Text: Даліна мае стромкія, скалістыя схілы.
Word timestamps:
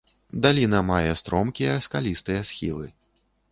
Даліна 0.45 0.79
мае 0.87 1.11
стромкія, 1.21 1.77
скалістыя 1.89 2.41
схілы. 2.53 2.93